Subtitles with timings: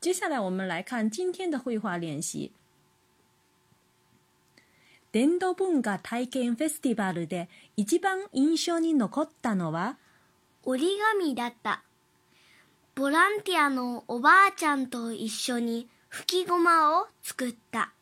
[0.01, 2.51] 接下来我们来看今天的绘画练习。
[5.15, 9.95] 伝統文化体験フェスティバルで一番印象に残ったのは
[10.65, 10.89] 折り
[11.21, 11.83] 紙だった
[12.95, 17.93] ボランティアのおばあちゃんと一緒に吹きごまを作った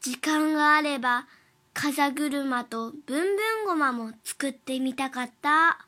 [0.00, 1.28] 時間があれば
[1.72, 3.02] 風車とぶん
[3.36, 5.86] ぶんごまも作ってみたかった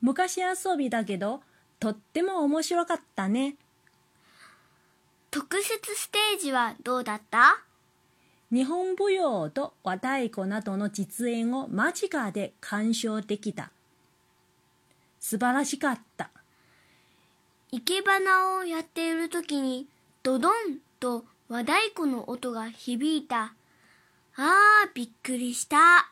[0.00, 1.40] 昔遊びだけど
[1.80, 3.56] とっても面白かったね
[5.32, 7.64] 特設ステージはどうだった
[8.52, 13.70] 日本舞踊と和太鼓などの実演を間近で鑑賞できた。
[15.20, 16.30] 素晴らしかった。
[17.70, 19.86] 生け花をやっている時に
[20.24, 20.52] ドドン
[20.98, 23.54] と和太鼓の音が響いた。
[23.54, 23.54] あ
[24.34, 24.56] あ、
[24.94, 26.10] びっくりした。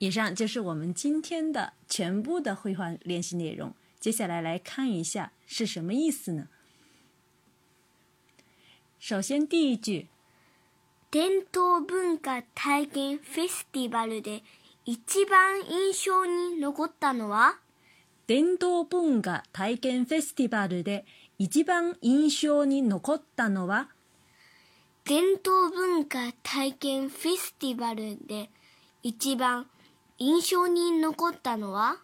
[0.00, 3.74] 以上就是我们今天的全部的绘画练习内容。
[3.98, 6.48] 接下来来看一下是什么意思呢？
[8.98, 10.08] 首先第一句。
[11.10, 14.42] 伝統文化体験フェスティバルで
[14.84, 17.56] 一番印象に残ったのは
[18.26, 21.06] 伝統文化体験フェスティバルで
[21.38, 23.88] 一番印象に残ったのは
[25.06, 28.50] 伝統文化体験フェスティバルで
[29.02, 29.66] 一番
[30.18, 32.00] 印象に残ったのは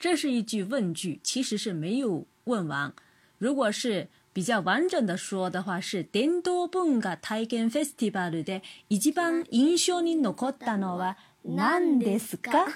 [0.00, 2.92] 这是一句问句，其实是没有问完。
[3.38, 12.66] 如果是比较完整的说的话是“伝統文化体験フェスティバル”で一番印象に残ったのは何ですか？“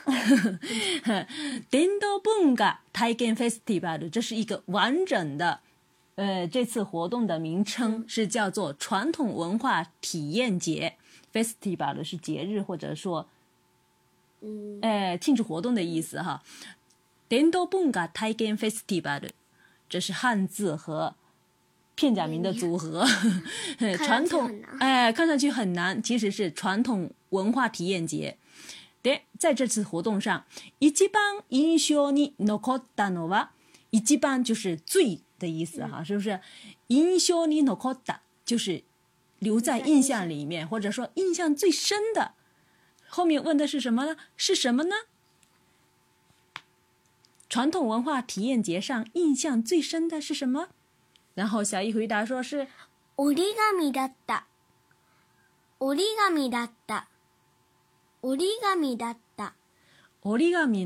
[1.68, 5.58] 伝 統文化体験フェスティバル”这是一个完整的，
[6.14, 10.94] 呃，这次活动的名称是叫做“传统文化体验节”。
[11.34, 13.26] “フェスティバル”是节日或者说，
[14.82, 16.40] 哎，庆祝活动的意思哈。
[17.28, 19.30] “伝統文化体験フェスティバル”
[19.90, 21.16] 这是汉字和。
[21.98, 23.04] 片假名的组合，
[24.04, 28.38] 传统哎，看上去很难，其实是传统文化体验节。
[29.02, 30.44] 对，在这次活动上，
[30.78, 33.48] 一番印象に残ったのは
[33.90, 36.40] 一番就是最的意思哈，是不是？
[36.86, 38.84] 印象に残った就是
[39.40, 42.34] 留在印象里面，或者说印象最深的。
[43.08, 44.16] 后面问的是什么呢？
[44.36, 44.94] 是什么呢？
[47.50, 50.68] 传统文化体验节上印象最深的是什么？
[51.38, 52.72] 然后小易回答说：“是折
[53.32, 53.36] 纸，折纸，
[53.92, 53.94] 折纸，折
[55.94, 56.02] 纸。
[56.02, 56.18] 折纸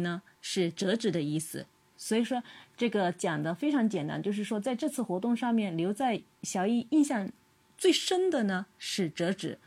[0.00, 1.64] 呢是折纸的意思。
[1.96, 2.42] 所以说
[2.76, 7.30] 这个讲的非常简单，就是说在这次活动上面，留在小易印象
[7.78, 9.58] 最深的呢是折纸。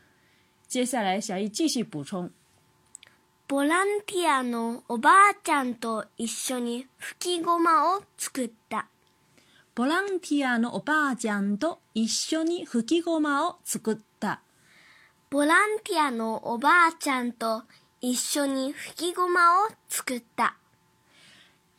[0.68, 2.30] 接下来小易继续补充：，
[3.48, 3.54] 一
[9.76, 14.40] ボランティアのおばあちゃんと一緒に吹きごまを作った。
[15.28, 17.64] ボランティアのおばあちゃんと
[18.00, 20.56] 一緒に吹きごまを作った。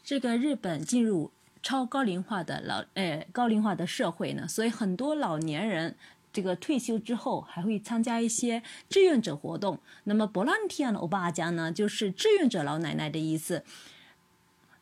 [0.04, 1.32] 这个日本进入
[1.64, 5.96] 超高龄化的老呃高龄化的社会呢，所以很多老年人
[6.32, 9.80] 这个退休之后还会参加一些志愿者活动。
[10.04, 13.64] 那么 volunteer 的欧巴家呢，就是志愿者老奶奶的意思。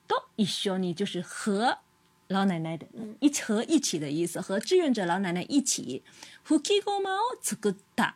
[0.08, 1.80] 都一緒に就是和
[2.27, 2.88] 老奶奶的，
[3.19, 6.01] 一和一起的意思，和志愿者老奶奶一起。
[6.48, 8.13] Hukigoma tsuguta，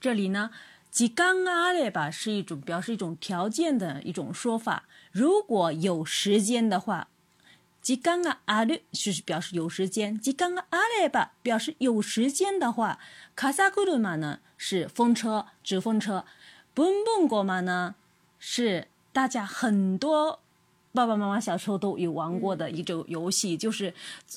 [0.01, 0.51] 这里呢，
[0.93, 4.85] 時間があれば是一种表示一种条件的一种说法。
[5.11, 7.09] 如果有时间的话，
[7.83, 13.01] 時間がある是表示有时间，時間があれば表示有时间的话，
[13.37, 16.25] 風車呢是风车，纸风车，
[16.77, 17.97] ブんブんゴマ呢
[18.39, 20.44] 是大家很多
[20.95, 23.93] 爸爸妈妈小时候都有玩过的一种游戏，就是，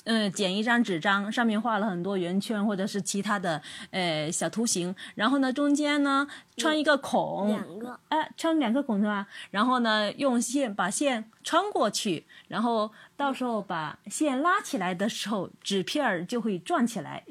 [0.06, 3.62] 嗯，剪一张纸张，上面画了很多圆圈或者是其他的
[3.92, 6.28] 呃小图形，然后呢中间呢
[6.58, 9.28] 穿一个孔，两个，哎，穿两个孔是吧？
[9.52, 17.24] 然后呢用线把线穿过去，然后到时候把线拉起来的时候，纸片儿就会转起来。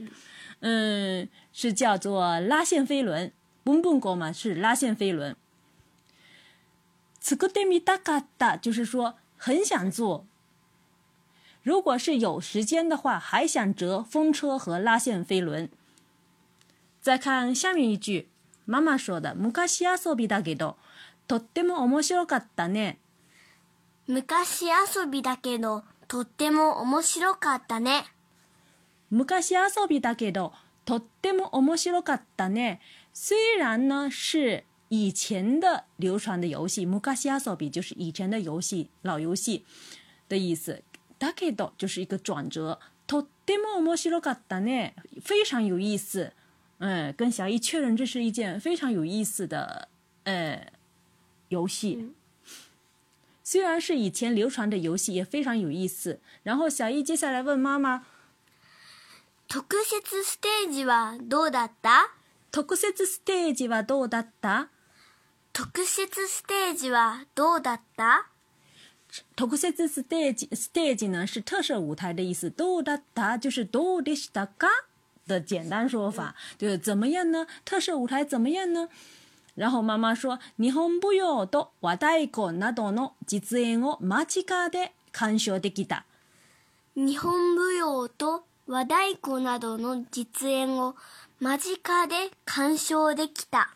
[0.61, 3.33] 嗯，是叫做拉线飞轮，
[3.65, 5.35] 蹦蹦狗嘛，是拉线飞轮。
[7.35, 10.25] 作ってみたかった，就是说很想做。
[11.65, 15.69] 如果是有时间的话，还想折风车和拉线飞轮。
[17.03, 18.29] 再看下面一句，
[18.65, 19.35] 妈妈说的
[19.67, 20.77] “昔遊びだけど、
[21.27, 22.99] とっても面白かったね”。
[24.07, 28.05] 昔遊びだけど、とっても面白かったね。
[29.11, 30.53] 昔遊びだけど、
[30.85, 32.79] とっても面白かったね。
[33.13, 34.63] 虽然呢是。
[34.89, 39.65] 以前的流传的游戏 m u k a s i Asobi 就是以前的游戏，老游戏
[40.29, 40.83] 的意思。
[41.19, 42.79] Dakido 就是一个转折。
[43.09, 44.93] とても面白いからね，
[45.25, 46.33] 非常有意思。
[46.79, 49.89] 嗯，跟小伊确认，这是一件非常有意思的
[50.25, 50.71] 呃
[51.49, 52.13] 游戏。
[53.43, 56.21] 虽然是以前流传的游戏，也非常有意思。
[56.43, 58.05] 然后小伊接下来问妈妈：，
[59.49, 62.11] 特设ステージはどうだった？
[62.53, 64.69] 特设ステージはどうだった？
[65.65, 68.27] 特設ステージはどうだった
[69.37, 72.51] 特設ステージ、ステージ呢是特设舞台的意思。
[72.51, 74.67] どうだった就是どうでしたか
[75.27, 77.47] 的简单说法，就是怎么样呢？
[77.65, 78.91] 特设舞台怎么样呢？
[79.55, 86.05] 然后妈妈说，日本舞踊と和太鼓などの実演を間近で鑑賞できた。
[86.95, 90.97] 日本舞踊と和太鼓などの実演を
[91.41, 93.76] 間近で鑑賞できた。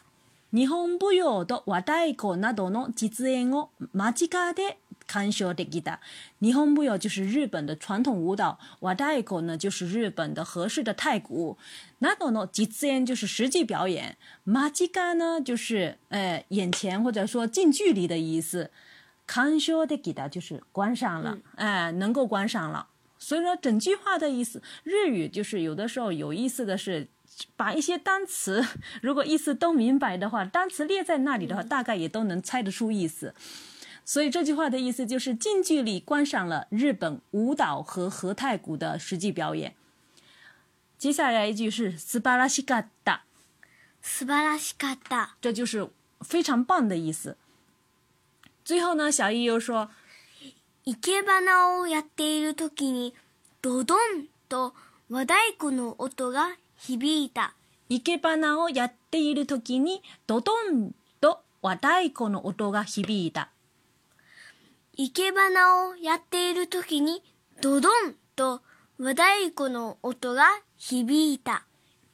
[0.50, 6.00] 日本舞踊と和太鼓などの実演を間近で鑑賞できた。
[6.42, 11.56] 日本舞踊就是日本的传统舞蹈，和太鼓呢就是日本的合适的太鼓，
[12.02, 18.72] などの実演就是实际表演，間近呢就是哎眼前或者说近距离的意思，
[19.28, 22.88] 鑑賞できた就是观赏了，哎能够观赏了。
[23.20, 27.06] 所以说整句话的意思，日语就是有的时候有意思的是。
[27.56, 28.64] 把一些单词，
[29.02, 33.34] 如果意思都明白的话，单词列在那里的话，大概也都能猜得出意思。
[34.04, 39.74] 所以这句话的意思就是近距离观赏了日本舞蹈和和太鼓的实际表演。
[40.98, 42.84] 接下来一句是“素晴らしか
[44.94, 45.88] った”，这就是
[46.20, 47.36] 非常棒的意思。
[48.64, 49.90] 最后呢，小易又说
[50.84, 53.12] ：“いけばなをやっているときに
[53.62, 54.72] ドドンと
[55.08, 57.54] 和太鼓の音が。”響いた。
[57.90, 63.50] 生け花をやっている時にドドンと和太鼓の音が響いた。
[64.96, 67.22] ケけナをやっている時に
[67.62, 68.60] ドドンと
[68.98, 70.44] 和太鼓の音が
[70.78, 71.64] 響いた。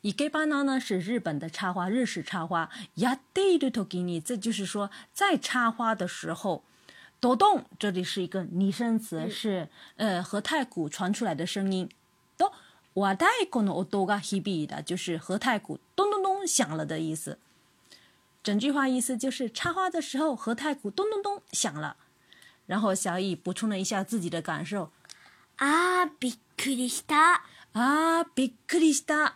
[0.03, 2.71] 伊给巴呢は日本の插花，日式插花。
[2.97, 6.63] やっているときに，这就是说在插花的时候，
[7.21, 11.89] 抖动，这里是一个拟声词，是呃和太鼓传出来的声音。
[12.37, 12.53] 抖
[12.97, 17.38] 瓦太古诺多嘎希比的，就是和太鼓咚咚咚响了的意思。
[18.43, 21.99] 整句话意思就是插花的时候和太鼓咚咚咚响了。
[22.65, 24.91] 然后小乙补充了一下自己的感受。
[25.57, 27.03] 啊，比克ク斯。
[27.03, 27.41] した！
[27.73, 29.03] 啊，比克ク斯。
[29.03, 29.33] した！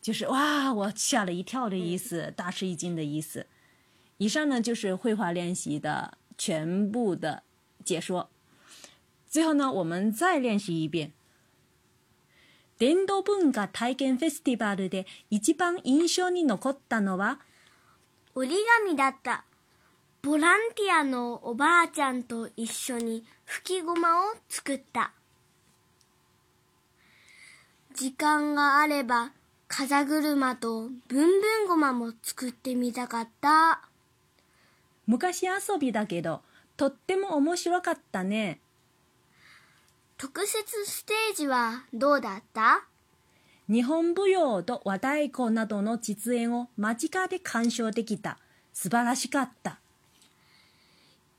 [0.00, 3.46] 就是哇，我吓了一跳的意思，大吃一惊的意思。
[4.18, 7.42] 以上呢就是绘画练习的全部的
[7.84, 8.30] 解说。
[9.28, 11.12] 最后呢，我们再练习一遍。
[12.82, 17.38] 伝道文化体験フェスティバルで一番印象に残ったのは
[18.34, 19.44] 折り紙だった
[20.20, 25.12] ボランティアのおばあちゃんと一緒に吹きごまを作った
[27.94, 29.30] 時間があれば
[29.68, 33.80] 風車とぶんぶんごまも作ってみたかった
[35.06, 36.40] 昔遊びだけど
[36.76, 38.58] とっても面白かったね
[40.28, 42.84] 特設ステージはどうだった
[43.68, 48.38] 日本舞踊と和太鼓などの実演を間近で鑑賞できた。
[48.72, 49.80] 素晴らしかった。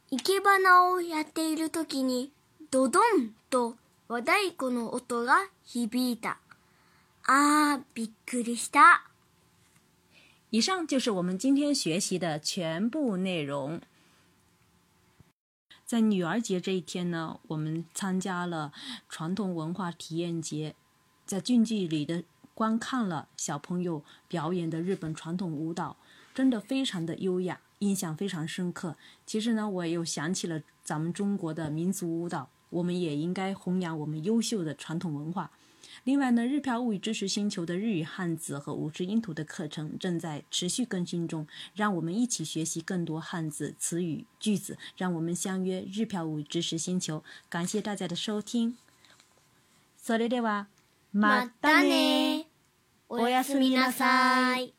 [0.10, 2.34] 生け花をやっている時に
[2.72, 3.76] ドドンと
[4.10, 6.38] 和太鼓の音が響いた。
[7.26, 9.06] あー、びっくりした。
[10.52, 13.80] 以上就是我们今天学习的全部内容。
[15.94, 18.74] 在女儿节这一天呢，我们参加了
[19.10, 20.74] 传统文化体验节，
[21.24, 22.24] 在近距离的
[22.56, 25.96] 观看了小朋友表演的日本传统舞蹈，
[26.34, 28.96] 真的非常的优雅，印象非常深刻。
[29.28, 35.52] 其实呢，我又想起了咱们中国的民族舞蹈，我们也应该弘扬我们优秀的传统文化。
[36.06, 44.78] 另外呢，日漂物语知识星球的日语汉字和五十音图的课程正在持续更新中，让我们一起学习更多汉字、词语、句子。
[44.98, 47.24] 让我们相约日漂物语知识星球。
[47.50, 48.78] 感谢大家的收听。
[50.02, 50.66] サレデワ、
[51.16, 52.48] マダネ、
[53.08, 54.74] おやすみなさい。